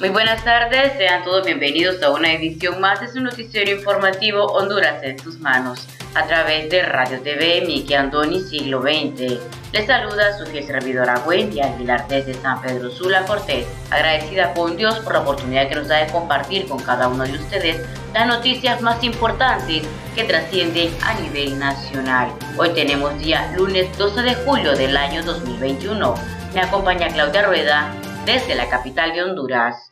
[0.00, 5.02] Muy buenas tardes, sean todos bienvenidos a una edición más de su noticiero informativo Honduras
[5.02, 9.38] en sus manos, a través de Radio TV Miki Andoni Siglo XX.
[9.74, 15.00] Les saluda su fiel servidora Wendy Aguilar desde San Pedro Sula Cortés, agradecida con Dios
[15.00, 18.80] por la oportunidad que nos da de compartir con cada uno de ustedes las noticias
[18.80, 19.82] más importantes
[20.14, 22.32] que trascienden a nivel nacional.
[22.56, 26.14] Hoy tenemos día lunes 12 de julio del año 2021.
[26.54, 27.94] Me acompaña Claudia Rueda
[28.24, 29.89] desde la capital de Honduras.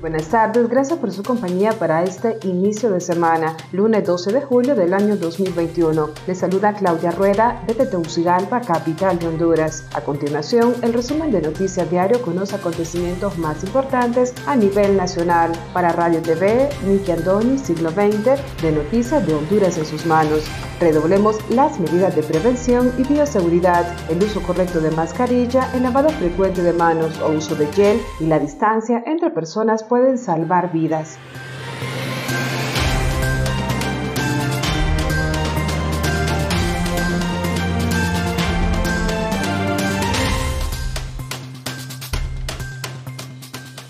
[0.00, 4.74] Buenas tardes, gracias por su compañía para este inicio de semana, lunes 12 de julio
[4.74, 6.10] del año 2021.
[6.26, 9.86] Le saluda Claudia Rueda desde Tegucigalpa, capital de Honduras.
[9.94, 15.52] A continuación, el resumen de Noticias Diario con los acontecimientos más importantes a nivel nacional.
[15.72, 20.44] Para Radio TV, Miki Andoni, siglo XX, de Noticias de Honduras en sus manos.
[20.78, 26.62] Redoblemos las medidas de prevención y bioseguridad, el uso correcto de mascarilla, el lavado frecuente
[26.62, 31.18] de manos o uso de gel y la distancia entre personas pueden salvar vidas.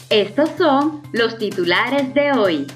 [0.09, 2.67] Estos son los titulares de hoy.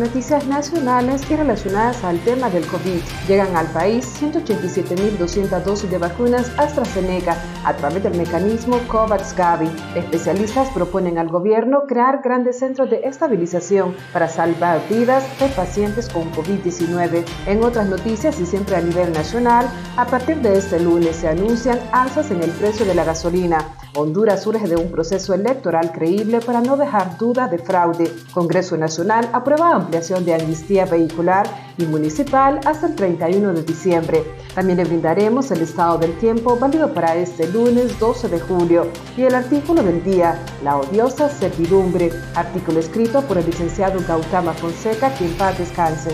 [0.00, 3.00] Noticias nacionales y relacionadas al tema del COVID.
[3.28, 9.70] Llegan al país 187.200 dosis de vacunas AstraZeneca a través del mecanismo COVAX-Gavi.
[9.94, 16.32] Especialistas proponen al gobierno crear grandes centros de estabilización para salvar vidas de pacientes con
[16.32, 17.24] COVID-19.
[17.46, 21.78] En otras noticias y siempre a nivel nacional, a partir de este lunes se anuncian
[21.92, 23.58] alzas en el precio de la gasolina.
[23.94, 28.12] Honduras surge de un proceso electoral creíble para no dejar duda de fraude.
[28.32, 31.46] Congreso Nacional aprueba ampliación de amnistía vehicular
[31.76, 34.24] y municipal hasta el 31 de diciembre.
[34.54, 38.86] También le brindaremos el estado del tiempo válido para este lunes 12 de julio
[39.16, 45.12] y el artículo del día, la odiosa servidumbre, artículo escrito por el licenciado Gautama Fonseca,
[45.14, 46.10] quien paz descanse.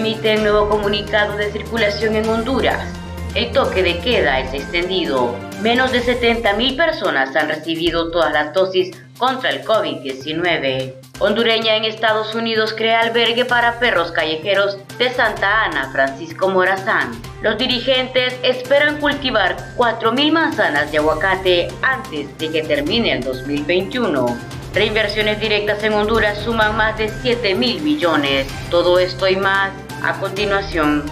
[0.00, 2.90] Emite el nuevo comunicado de circulación en Honduras.
[3.34, 5.36] El toque de queda es extendido.
[5.60, 10.94] Menos de 70.000 personas han recibido todas las dosis contra el COVID-19.
[11.18, 17.12] Hondureña en Estados Unidos crea albergue para perros callejeros de Santa Ana, Francisco Morazán.
[17.42, 24.34] Los dirigentes esperan cultivar 4.000 manzanas de aguacate antes de que termine el 2021.
[24.72, 28.46] Reinversiones directas en Honduras suman más de 7 mil millones.
[28.70, 29.72] Todo esto y más
[30.02, 31.04] a continuación.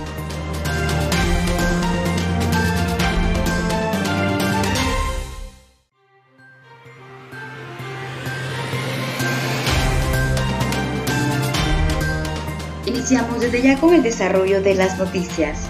[12.87, 15.69] Iniciamos desde ya con el desarrollo de las noticias.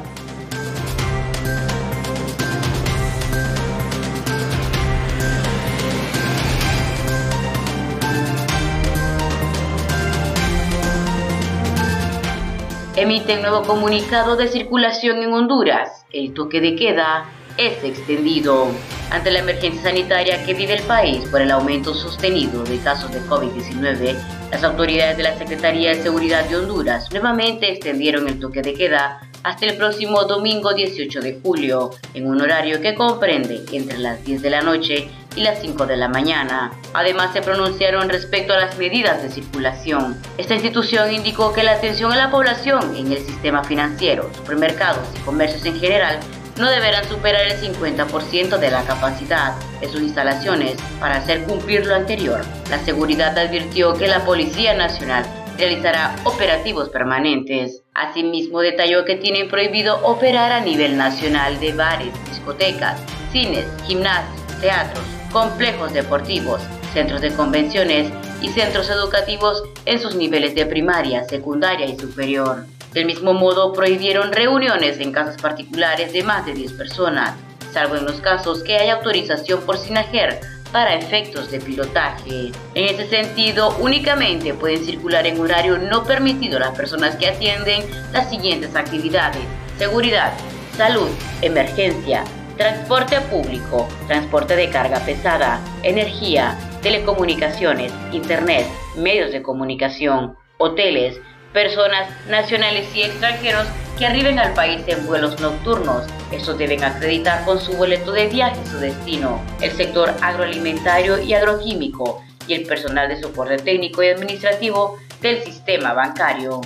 [13.03, 16.05] emite nuevo comunicado de circulación en Honduras.
[16.13, 17.25] El toque de queda
[17.57, 18.67] es extendido.
[19.13, 23.21] Ante la emergencia sanitaria que vive el país por el aumento sostenido de casos de
[23.21, 24.15] COVID-19,
[24.49, 29.21] las autoridades de la Secretaría de Seguridad de Honduras nuevamente extendieron el toque de queda
[29.43, 34.41] hasta el próximo domingo 18 de julio, en un horario que comprende entre las 10
[34.41, 36.71] de la noche y las 5 de la mañana.
[36.95, 40.19] Además, se pronunciaron respecto a las medidas de circulación.
[40.39, 45.19] Esta institución indicó que la atención a la población en el sistema financiero, supermercados y
[45.19, 46.19] comercios en general
[46.57, 51.95] no deberán superar el 50% de la capacidad de sus instalaciones para hacer cumplir lo
[51.95, 52.41] anterior.
[52.69, 55.25] La seguridad advirtió que la Policía Nacional
[55.57, 57.81] realizará operativos permanentes.
[57.93, 62.99] Asimismo, detalló que tienen prohibido operar a nivel nacional de bares, discotecas,
[63.31, 66.61] cines, gimnasios, teatros, complejos deportivos,
[66.93, 68.11] centros de convenciones
[68.41, 72.65] y centros educativos en sus niveles de primaria, secundaria y superior.
[72.93, 77.35] Del mismo modo, prohibieron reuniones en casas particulares de más de 10 personas,
[77.71, 80.39] salvo en los casos que haya autorización por SINAGER
[80.71, 82.51] para efectos de pilotaje.
[82.75, 88.29] En ese sentido, únicamente pueden circular en horario no permitido las personas que atienden las
[88.29, 89.41] siguientes actividades.
[89.79, 90.33] Seguridad,
[90.77, 91.09] salud,
[91.41, 92.23] emergencia,
[92.57, 101.19] transporte público, transporte de carga pesada, energía, telecomunicaciones, internet, medios de comunicación, hoteles,
[101.53, 103.67] personas nacionales y extranjeros
[103.97, 106.07] que arriben al país en vuelos nocturnos.
[106.31, 109.39] Estos deben acreditar con su boleto de viaje su destino.
[109.61, 115.93] El sector agroalimentario y agroquímico y el personal de soporte técnico y administrativo del sistema
[115.93, 116.61] bancario.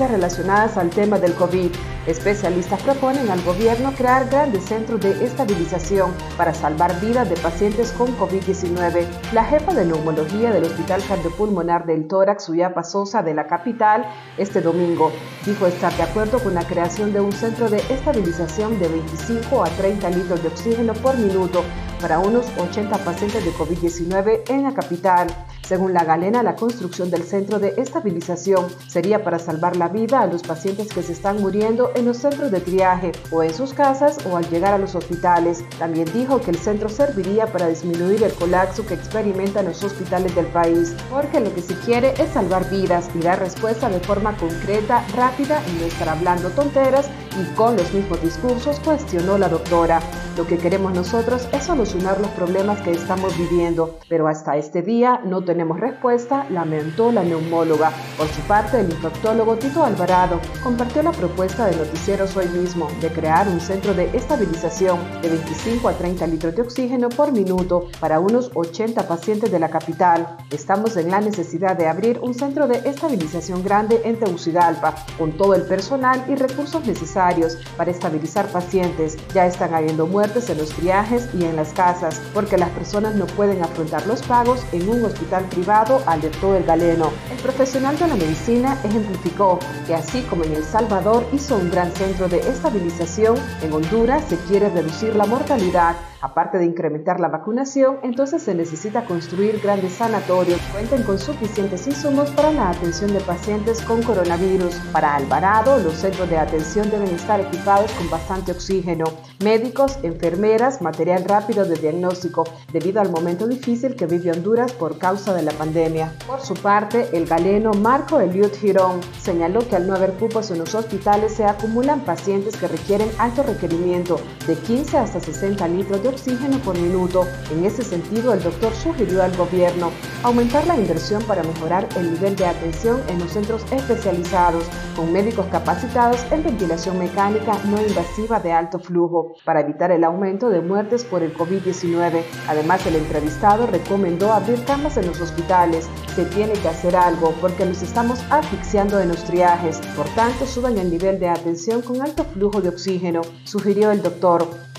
[0.00, 1.70] Relacionadas al tema del COVID.
[2.06, 8.08] Especialistas proponen al gobierno crear grandes centros de estabilización para salvar vidas de pacientes con
[8.18, 9.06] COVID-19.
[9.32, 14.04] La jefa de neumología del Hospital Cardiopulmonar del Tórax, Suyapa Sosa, de la capital,
[14.36, 15.12] este domingo,
[15.46, 19.68] dijo estar de acuerdo con la creación de un centro de estabilización de 25 a
[19.68, 21.62] 30 litros de oxígeno por minuto
[22.00, 25.28] para unos 80 pacientes de COVID-19 en la capital.
[25.66, 30.26] Según la galena, la construcción del centro de estabilización sería para salvar la vida a
[30.26, 34.18] los pacientes que se están muriendo en los centros de triaje o en sus casas
[34.30, 35.64] o al llegar a los hospitales.
[35.78, 40.46] También dijo que el centro serviría para disminuir el colapso que experimentan los hospitales del
[40.46, 45.02] país, porque lo que se quiere es salvar vidas y dar respuesta de forma concreta,
[45.16, 47.08] rápida y no estar hablando tonteras
[47.40, 50.00] y con los mismos discursos, cuestionó la doctora.
[50.36, 55.20] Lo que queremos nosotros es solucionar los problemas que estamos viviendo, pero hasta este día
[55.24, 57.92] no tenemos tenemos respuesta, lamentó la neumóloga.
[58.18, 63.08] Por su parte, el infectólogo Tito Alvarado compartió la propuesta de Noticieros hoy mismo de
[63.08, 68.18] crear un centro de estabilización de 25 a 30 litros de oxígeno por minuto para
[68.18, 70.38] unos 80 pacientes de la capital.
[70.50, 75.54] Estamos en la necesidad de abrir un centro de estabilización grande en Tegucigalpa, con todo
[75.54, 79.16] el personal y recursos necesarios para estabilizar pacientes.
[79.32, 83.26] Ya están habiendo muertes en los viajes y en las casas, porque las personas no
[83.26, 87.10] pueden afrontar los pagos en un hospital privado, alertó el galeno.
[87.30, 91.92] El profesional de la medicina ejemplificó que así como en El Salvador hizo un gran
[91.92, 97.98] centro de estabilización, en Honduras se quiere reducir la mortalidad Aparte de incrementar la vacunación,
[98.02, 103.20] entonces se necesita construir grandes sanatorios que cuenten con suficientes insumos para la atención de
[103.20, 104.74] pacientes con coronavirus.
[104.90, 109.04] Para Alvarado, los centros de atención deben estar equipados con bastante oxígeno,
[109.40, 115.34] médicos, enfermeras, material rápido de diagnóstico, debido al momento difícil que vive Honduras por causa
[115.34, 116.10] de la pandemia.
[116.26, 120.60] Por su parte, el galeno Marco Eliud Girón señaló que al no haber cupos en
[120.60, 126.13] los hospitales se acumulan pacientes que requieren alto requerimiento de 15 hasta 60 litros de
[126.14, 127.26] oxígeno por minuto.
[127.50, 129.90] En ese sentido, el doctor sugirió al gobierno
[130.22, 134.64] aumentar la inversión para mejorar el nivel de atención en los centros especializados,
[134.96, 140.48] con médicos capacitados en ventilación mecánica no invasiva de alto flujo, para evitar el aumento
[140.48, 142.22] de muertes por el COVID-19.
[142.48, 145.88] Además, el entrevistado recomendó abrir camas en los hospitales.
[146.14, 149.78] Se tiene que hacer algo porque nos estamos asfixiando en los triajes.
[149.96, 154.73] Por tanto, suban el nivel de atención con alto flujo de oxígeno, sugirió el doctor.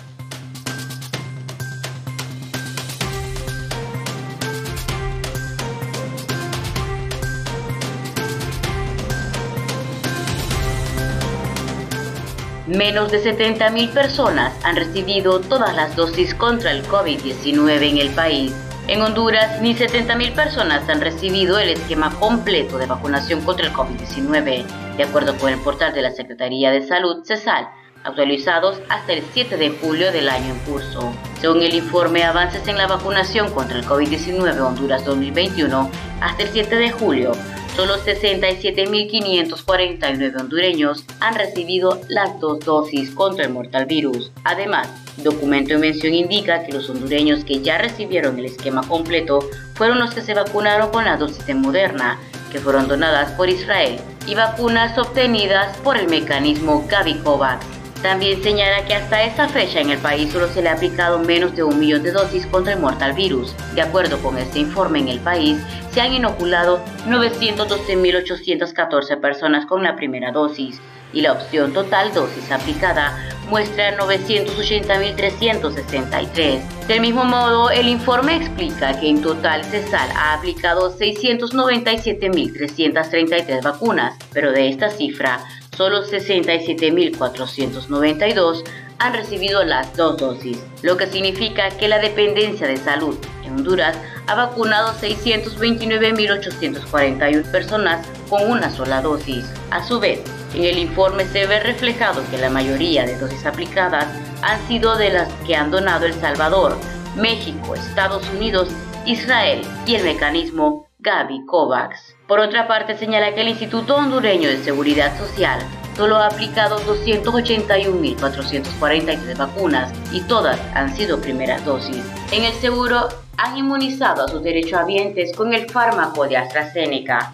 [12.76, 18.54] Menos de 70.000 personas han recibido todas las dosis contra el COVID-19 en el país.
[18.90, 24.66] En Honduras, ni 70.000 personas han recibido el esquema completo de vacunación contra el COVID-19,
[24.98, 27.70] de acuerdo con el portal de la Secretaría de Salud, CESAL,
[28.06, 31.14] actualizados hasta el 7 de julio del año en curso.
[31.42, 35.90] Según el informe Avances en la vacunación contra el COVID-19 Honduras 2021,
[36.22, 37.34] hasta el 7 de julio,
[37.76, 44.32] Solo 67.549 hondureños han recibido las dos dosis contra el mortal virus.
[44.46, 49.42] Además, documento en mención indica que los hondureños que ya recibieron el esquema completo
[49.74, 52.18] fueron los que se vacunaron con la dosis de Moderna,
[52.50, 57.75] que fueron donadas por Israel, y vacunas obtenidas por el mecanismo Gavi Covax.
[58.02, 61.56] También señala que hasta esa fecha en el país solo se le ha aplicado menos
[61.56, 63.56] de un millón de dosis contra el mortal virus.
[63.74, 65.58] De acuerdo con este informe, en el país
[65.92, 70.80] se han inoculado 912.814 personas con la primera dosis
[71.14, 73.18] y la opción total dosis aplicada
[73.50, 76.62] muestra 980.363.
[76.88, 84.52] Del mismo modo, el informe explica que en total CESAL ha aplicado 697.333 vacunas, pero
[84.52, 85.40] de esta cifra,
[85.76, 88.64] solo 67.492
[89.00, 93.98] han recibido las dos dosis, lo que significa que la dependencia de salud en Honduras
[94.28, 99.46] ha vacunado 629.841 personas con una sola dosis.
[99.72, 100.22] A su vez,
[100.54, 104.08] en el informe se ve reflejado que la mayoría de dosis aplicadas
[104.42, 106.78] han sido de las que han donado El Salvador,
[107.18, 108.70] México, Estados Unidos,
[109.06, 112.18] Israel y el mecanismo Gavi Covax.
[112.28, 115.60] Por otra parte, señala que el Instituto Hondureño de Seguridad Social
[115.96, 122.04] solo ha aplicado 281.443 vacunas y todas han sido primeras dosis.
[122.32, 123.08] En el seguro
[123.38, 127.34] han inmunizado a sus derechohabientes con el fármaco de AstraZeneca.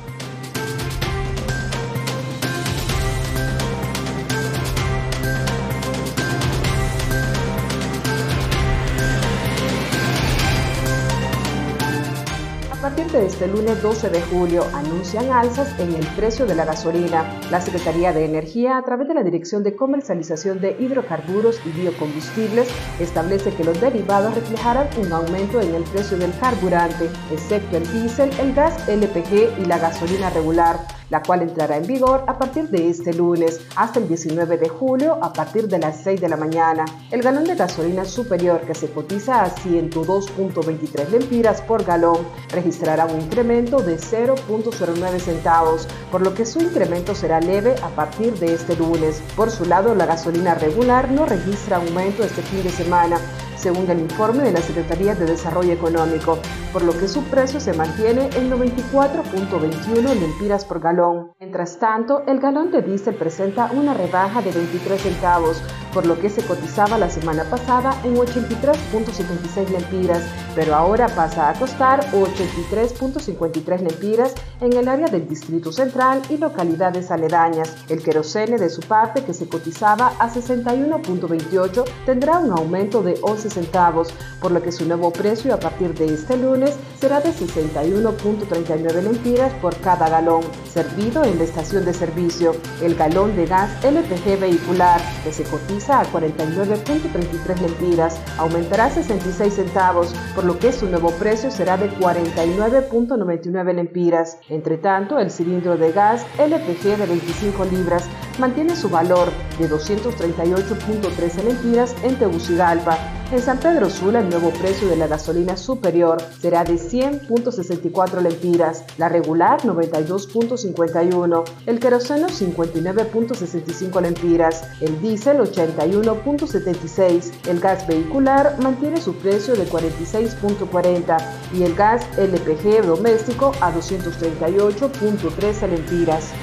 [13.41, 17.39] De este lunes 12 de julio anuncian alzas en el precio de la gasolina.
[17.49, 22.69] La Secretaría de Energía, a través de la Dirección de Comercialización de Hidrocarburos y Biocombustibles,
[22.99, 28.29] establece que los derivados reflejarán un aumento en el precio del carburante, excepto el diésel,
[28.39, 31.00] el gas LPG y la gasolina regular.
[31.11, 35.19] La cual entrará en vigor a partir de este lunes hasta el 19 de julio
[35.21, 36.85] a partir de las 6 de la mañana.
[37.11, 43.21] El galón de gasolina superior que se cotiza a 102.23 lempiras por galón registrará un
[43.21, 48.75] incremento de 0.09 centavos, por lo que su incremento será leve a partir de este
[48.75, 49.21] lunes.
[49.35, 53.19] Por su lado, la gasolina regular no registra aumento este fin de semana,
[53.61, 56.39] según el informe de la Secretaría de Desarrollo Económico,
[56.73, 61.33] por lo que su precio se mantiene en 94.21 lempiras por galón.
[61.39, 65.61] Mientras tanto, el galón de diésel presenta una rebaja de 23 centavos,
[65.93, 70.23] por lo que se cotizaba la semana pasada en 83.76 lempiras,
[70.55, 77.11] pero ahora pasa a costar 83.53 lempiras en el área del Distrito Central y localidades
[77.11, 77.75] aledañas.
[77.89, 83.49] El querosene de su parte, que se cotizaba a 61.28, tendrá un aumento de 11
[83.49, 89.01] centavos, por lo que su nuevo precio a partir de este lunes será de 61.39
[89.01, 90.41] lempiras por cada galón,
[90.71, 92.55] servido en la estación de servicio.
[92.81, 100.13] El galón de gas LPG vehicular, que se cotiza a 49.33 lempiras, aumentará 66 centavos,
[100.43, 104.37] lo que su nuevo precio será de 49.99 lempiras.
[104.49, 108.07] Entre tanto, el cilindro de gas LPG de 25 libras
[108.39, 112.97] mantiene su valor de 238.13 lempiras en Tegucigalpa.
[113.31, 118.83] En San Pedro Sula, el nuevo precio de la gasolina superior será de 100.64 lempiras,
[118.97, 129.13] la regular 92.51, el queroseno 59.65 lempiras, el diésel 81.76, el gas vehicular mantiene su
[129.15, 131.17] precio de 46.40
[131.53, 136.33] y el gas LPG doméstico a 238.13 lempiras.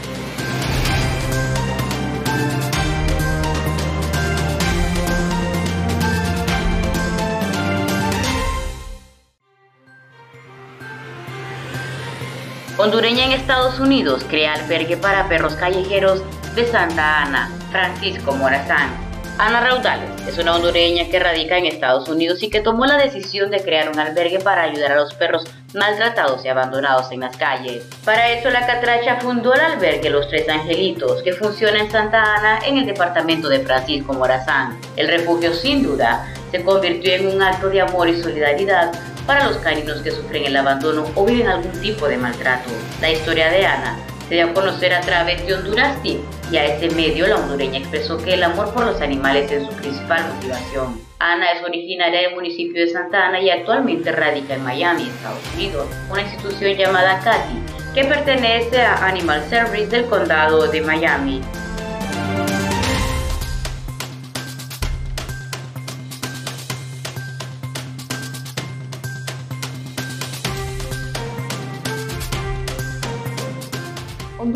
[12.80, 16.22] Hondureña en Estados Unidos crea albergue para perros callejeros
[16.54, 18.88] de Santa Ana, Francisco Morazán.
[19.36, 23.50] Ana Raudales es una hondureña que radica en Estados Unidos y que tomó la decisión
[23.50, 25.42] de crear un albergue para ayudar a los perros
[25.74, 27.84] maltratados y abandonados en las calles.
[28.04, 32.60] Para eso la catracha fundó el albergue Los Tres Angelitos, que funciona en Santa Ana
[32.64, 34.78] en el departamento de Francisco Morazán.
[34.94, 38.92] El refugio sin duda se convirtió en un acto de amor y solidaridad
[39.28, 42.70] para los caninos que sufren el abandono o viven algún tipo de maltrato.
[43.02, 46.20] La historia de Ana se dio a conocer a través de Honduras Team
[46.50, 49.72] y a ese medio la hondureña expresó que el amor por los animales es su
[49.74, 50.98] principal motivación.
[51.18, 55.86] Ana es originaria del municipio de Santa Ana y actualmente radica en Miami, Estados Unidos,
[56.10, 61.42] una institución llamada CATI que pertenece a Animal Service del condado de Miami.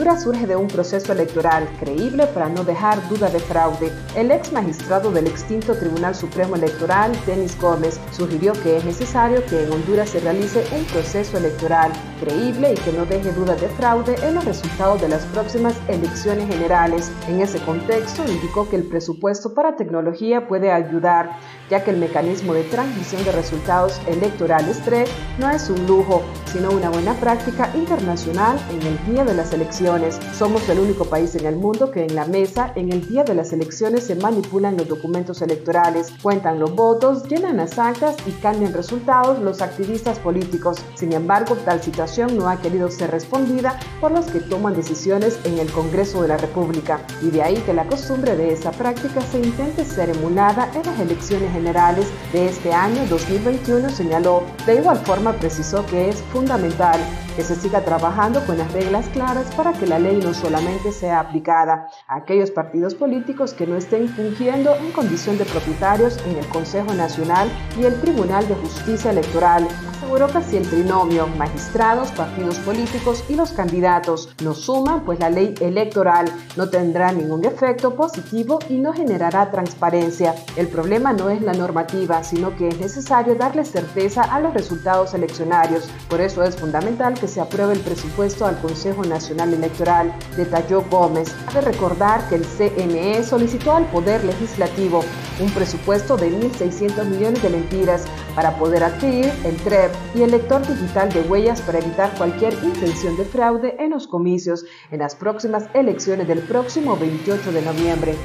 [0.02, 3.92] Honduras surge de un proceso electoral creíble para no dejar duda de fraude.
[4.16, 9.62] El ex magistrado del extinto Tribunal Supremo Electoral, Denis Gómez, sugirió que es necesario que
[9.62, 14.16] en Honduras se realice un proceso electoral creíble y que no deje duda de fraude
[14.26, 17.12] en los resultados de las próximas elecciones generales.
[17.28, 21.38] En ese contexto, indicó que el presupuesto para tecnología puede ayudar,
[21.72, 25.06] ya que el mecanismo de transmisión de resultados electorales TRE
[25.38, 30.20] no es un lujo, sino una buena práctica internacional en el día de las elecciones
[30.36, 33.34] somos el único país en el mundo que en la mesa, en el día de
[33.34, 38.74] las elecciones, se manipulan los documentos electorales, cuentan los votos, llenan las actas y cambian
[38.74, 40.76] resultados los activistas políticos.
[40.94, 45.58] Sin embargo, tal situación no ha querido ser respondida por los que toman decisiones en
[45.58, 47.00] el Congreso de la República.
[47.22, 51.00] Y de ahí que la costumbre de esa práctica se intente ser emulada en las
[51.00, 54.42] elecciones generales de este año 2021, señaló.
[54.66, 56.98] De igual forma, precisó que es fundamental
[57.36, 61.20] que se siga trabajando con las reglas claras para que la ley no solamente sea
[61.20, 66.46] aplicada a aquellos partidos políticos que no estén fungiendo en condición de propietarios en el
[66.48, 67.48] Consejo Nacional
[67.80, 69.66] y el Tribunal de Justicia Electoral.
[69.96, 75.30] Aseguró que si el trinomio, magistrados, partidos políticos y los candidatos no suman, pues la
[75.30, 80.34] ley electoral no tendrá ningún efecto positivo y no generará transparencia.
[80.56, 85.14] El problema no es la normativa, sino que es necesario darle certeza a los resultados
[85.14, 85.88] eleccionarios.
[86.08, 91.34] Por eso es fundamental que se apruebe el presupuesto al Consejo Nacional Electoral, detalló Gómez.
[91.46, 95.02] Cabe recordar que el CNE solicitó al Poder Legislativo
[95.40, 100.66] un presupuesto de 1.600 millones de lempiras para poder adquirir el TREP y el lector
[100.66, 105.64] digital de huellas para evitar cualquier intención de fraude en los comicios en las próximas
[105.74, 108.16] elecciones del próximo 28 de noviembre.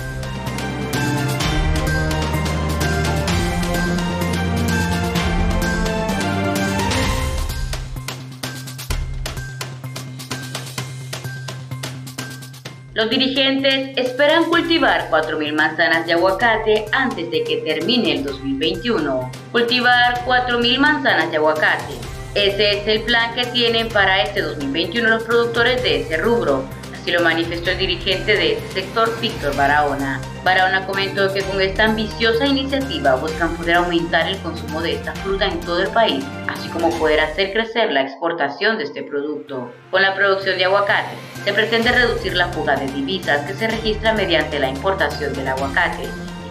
[12.97, 19.31] Los dirigentes esperan cultivar 4.000 manzanas de aguacate antes de que termine el 2021.
[19.51, 21.93] Cultivar 4.000 manzanas de aguacate.
[22.33, 26.67] Ese es el plan que tienen para este 2021 los productores de ese rubro
[27.11, 30.19] lo manifestó el dirigente de este sector, Víctor Barahona.
[30.43, 35.45] Barahona comentó que con esta ambiciosa iniciativa buscan poder aumentar el consumo de esta fruta
[35.45, 39.71] en todo el país, así como poder hacer crecer la exportación de este producto.
[39.91, 44.13] Con la producción de aguacate, se pretende reducir la fuga de divisas que se registra
[44.13, 46.07] mediante la importación del aguacate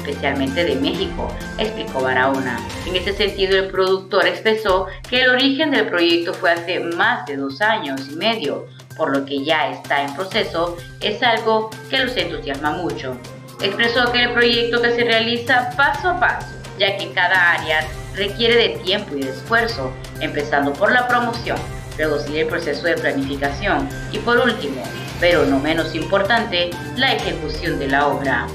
[0.06, 2.58] especialmente de México, explicó Barahona.
[2.86, 7.36] En ese sentido, el productor expresó que el origen del proyecto fue hace más de
[7.36, 8.66] dos años y medio,
[8.96, 13.16] por lo que ya está en proceso, es algo que los entusiasma mucho.
[13.60, 16.46] Expresó que el proyecto que se realiza paso a paso,
[16.78, 21.56] ya que cada área requiere de tiempo y de esfuerzo, empezando por la promoción,
[21.96, 24.82] luego sigue el proceso de planificación y por último,
[25.20, 28.46] pero no menos importante, la ejecución de la obra.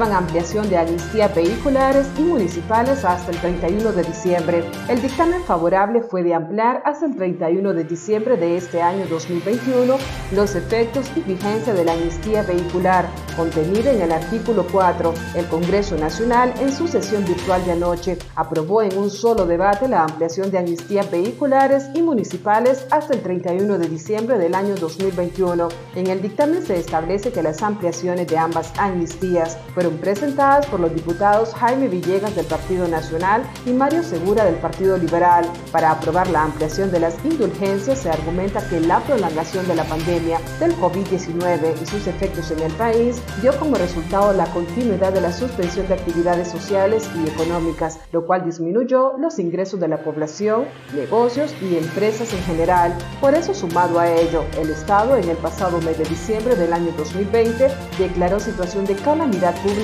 [0.00, 4.64] Aprueban ampliación de amnistía vehiculares y municipales hasta el 31 de diciembre.
[4.88, 9.98] El dictamen favorable fue de ampliar hasta el 31 de diciembre de este año 2021
[10.32, 15.12] los efectos y vigencia de la amnistía vehicular, contenida en el artículo 4.
[15.34, 20.04] El Congreso Nacional, en su sesión virtual de anoche, aprobó en un solo debate la
[20.04, 25.68] ampliación de amnistía vehiculares y municipales hasta el 31 de diciembre del año 2021.
[25.94, 30.94] En el dictamen se establece que las ampliaciones de ambas amnistías fueron presentadas por los
[30.94, 35.44] diputados Jaime Villegas del Partido Nacional y Mario Segura del Partido Liberal.
[35.72, 40.40] Para aprobar la ampliación de las indulgencias se argumenta que la prolongación de la pandemia
[40.58, 45.32] del COVID-19 y sus efectos en el país dio como resultado la continuidad de la
[45.32, 51.52] suspensión de actividades sociales y económicas, lo cual disminuyó los ingresos de la población, negocios
[51.60, 52.96] y empresas en general.
[53.20, 56.92] Por eso, sumado a ello, el Estado en el pasado mes de diciembre del año
[56.96, 59.79] 2020 declaró situación de calamidad pública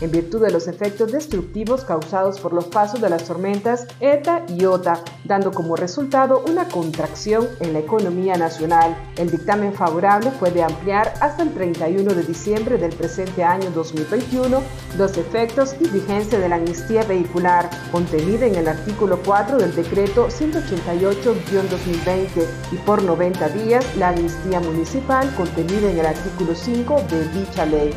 [0.00, 4.64] en virtud de los efectos destructivos causados por los pasos de las tormentas ETA y
[4.64, 8.96] OTA, dando como resultado una contracción en la economía nacional.
[9.16, 14.62] El dictamen favorable fue de ampliar hasta el 31 de diciembre del presente año 2021
[14.96, 20.28] los efectos y vigencia de la amnistía vehicular contenida en el artículo 4 del decreto
[20.28, 27.66] 188-2020 y por 90 días la amnistía municipal contenida en el artículo 5 de dicha
[27.66, 27.94] ley.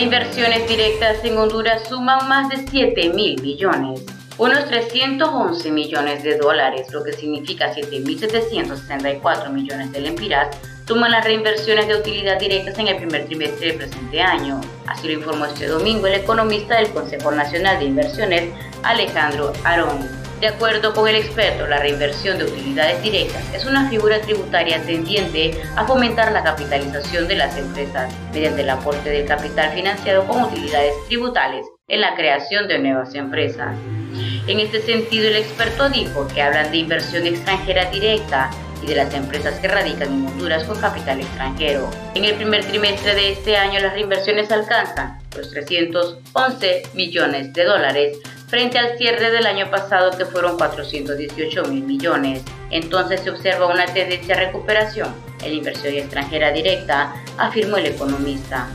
[0.00, 4.00] Reinversiones directas en Honduras suman más de 7 mil millones,
[4.38, 10.56] unos 311 millones de dólares, lo que significa 7.764 millones de lempiras,
[10.88, 14.62] suman las reinversiones de utilidad directas en el primer trimestre del presente año.
[14.86, 20.19] Así lo informó este domingo el economista del Consejo Nacional de Inversiones, Alejandro Arón.
[20.40, 25.60] De acuerdo con el experto, la reinversión de utilidades directas es una figura tributaria tendiente
[25.76, 30.94] a fomentar la capitalización de las empresas mediante el aporte del capital financiado con utilidades
[31.08, 33.76] tributales en la creación de nuevas empresas.
[34.46, 38.50] En este sentido, el experto dijo que hablan de inversión extranjera directa
[38.82, 41.90] y de las empresas que radican en Honduras con capital extranjero.
[42.14, 48.18] En el primer trimestre de este año las reinversiones alcanzan los 311 millones de dólares
[48.48, 52.42] frente al cierre del año pasado que fueron 418 mil millones.
[52.70, 58.68] Entonces se observa una tendencia a recuperación en la inversión extranjera directa, afirmó el economista.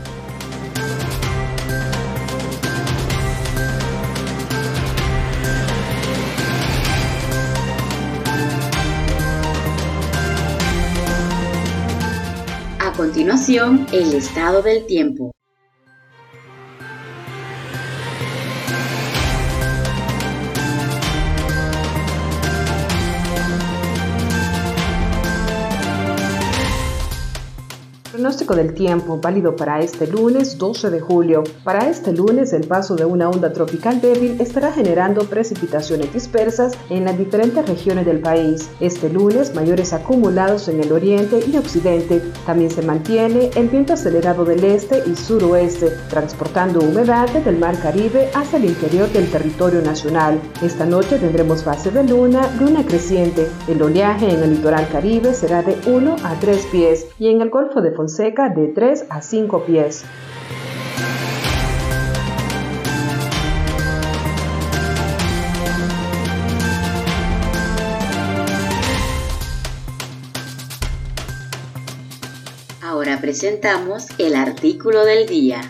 [12.80, 15.35] A continuación, el estado del tiempo.
[28.26, 31.44] Pronóstico del tiempo válido para este lunes 12 de julio.
[31.62, 37.04] Para este lunes el paso de una onda tropical débil estará generando precipitaciones dispersas en
[37.04, 38.68] las diferentes regiones del país.
[38.80, 42.20] Este lunes mayores acumulados en el oriente y occidente.
[42.44, 47.78] También se mantiene el viento acelerado del este y suroeste, transportando humedad desde el mar
[47.80, 50.40] Caribe hacia el interior del territorio nacional.
[50.64, 53.46] Esta noche tendremos fase de luna, luna creciente.
[53.68, 57.50] El oleaje en el litoral caribe será de 1 a 3 pies y en el
[57.50, 60.02] Golfo de seca de 3 a 5 pies.
[72.80, 75.60] Ahora presentamos el artículo del día.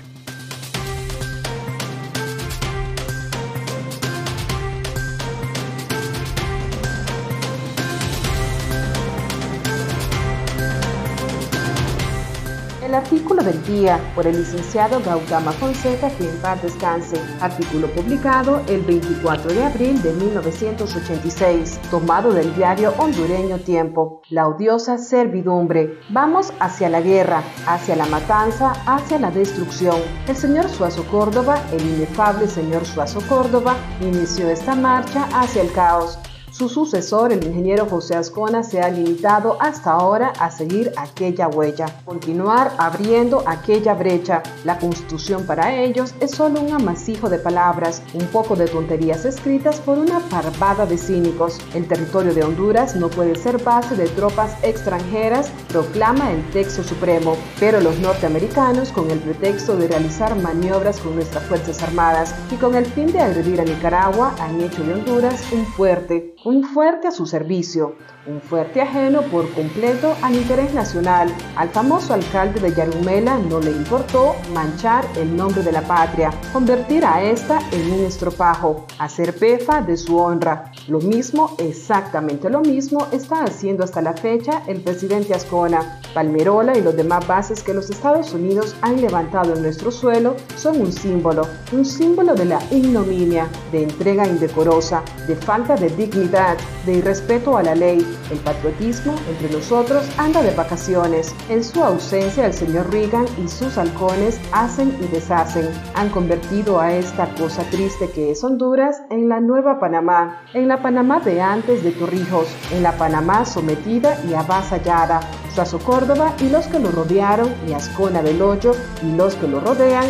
[13.27, 17.21] Artículo del día por el licenciado Gautama Fonseca, que en paz descanse.
[17.41, 24.23] Artículo publicado el 24 de abril de 1986, tomado del diario hondureño Tiempo.
[24.31, 25.99] La odiosa servidumbre.
[26.11, 29.97] Vamos hacia la guerra, hacia la matanza, hacia la destrucción.
[30.29, 36.17] El señor Suazo Córdoba, el inefable señor Suazo Córdoba, inició esta marcha hacia el caos
[36.57, 42.01] su sucesor, el ingeniero José Ascona, se ha limitado hasta ahora a seguir aquella huella,
[42.07, 44.42] continuar abriendo aquella brecha.
[44.64, 49.81] La constitución para ellos es solo un amasijo de palabras, un poco de tonterías escritas
[49.81, 51.59] por una parvada de cínicos.
[51.75, 57.37] El territorio de Honduras no puede ser base de tropas extranjeras, proclama el texto supremo,
[57.61, 62.75] pero los norteamericanos, con el pretexto de realizar maniobras con nuestras Fuerzas Armadas y con
[62.75, 67.11] el fin de agredir a Nicaragua, han hecho de Honduras un fuerte, un fuerte a
[67.11, 67.96] su servicio,
[68.28, 71.28] un fuerte ajeno por completo al interés nacional.
[71.56, 77.04] Al famoso alcalde de Yarumela no le importó manchar el nombre de la patria, convertir
[77.04, 80.70] a esta en un estropajo, hacer pefa de su honra.
[80.87, 86.00] Lo mismo, exactamente lo mismo, está haciendo hasta la fecha el presidente Ascona.
[86.14, 90.80] Palmerola y los demás bases que los Estados Unidos han levantado en nuestro suelo son
[90.80, 96.36] un símbolo, un símbolo de la ignominia, de entrega indecorosa, de falta de dignidad
[96.85, 101.35] de irrespeto a la ley, el patriotismo entre nosotros anda de vacaciones.
[101.49, 105.66] En su ausencia, el señor Reagan y sus halcones hacen y deshacen.
[105.94, 110.83] Han convertido a esta cosa triste que es Honduras en la nueva Panamá, en la
[110.83, 115.20] Panamá de antes de Torrijos, en la Panamá sometida y avasallada.
[115.55, 118.72] Suazo Córdoba y los que lo rodearon, y Ascona del Hoyo
[119.03, 120.05] y los que lo rodean,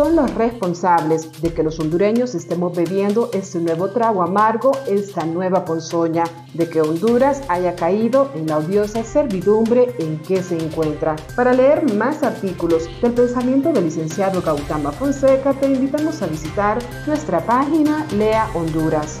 [0.00, 5.66] son los responsables de que los hondureños estemos bebiendo este nuevo trago amargo, esta nueva
[5.66, 11.16] ponzoña, de que Honduras haya caído en la odiosa servidumbre en que se encuentra.
[11.36, 17.44] Para leer más artículos del pensamiento del licenciado Gautama Fonseca, te invitamos a visitar nuestra
[17.44, 19.20] página Lea Honduras.